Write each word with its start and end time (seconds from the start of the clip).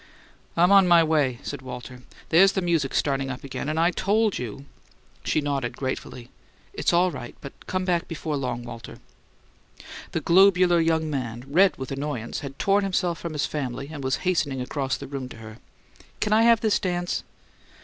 "I'm 0.57 0.71
on 0.71 0.87
my 0.87 1.03
way," 1.03 1.37
said 1.43 1.61
Walter. 1.61 2.01
"There's 2.29 2.53
the 2.53 2.61
music 2.63 2.95
startin' 2.95 3.29
up 3.29 3.43
again, 3.43 3.69
and 3.69 3.79
I 3.79 3.91
told 3.91 4.39
you" 4.39 4.65
She 5.25 5.41
nodded 5.41 5.77
gratefully. 5.77 6.29
"It's 6.73 6.91
all 6.91 7.11
right 7.11 7.35
but 7.39 7.67
come 7.67 7.85
back 7.85 8.07
before 8.07 8.35
long, 8.35 8.63
Walter." 8.63 8.97
The 10.13 10.21
globular 10.21 10.79
young 10.79 11.07
man, 11.07 11.43
red 11.47 11.77
with 11.77 11.91
annoyance, 11.91 12.39
had 12.39 12.57
torn 12.57 12.83
himself 12.83 13.19
from 13.19 13.33
his 13.33 13.45
family 13.45 13.89
and 13.91 14.03
was 14.03 14.15
hastening 14.25 14.59
across 14.59 14.97
the 14.97 15.05
room 15.05 15.29
to 15.29 15.37
her. 15.37 15.59
"C'n 16.19 16.33
I 16.33 16.41
have 16.41 16.61
this 16.61 16.79
dance?" 16.79 17.23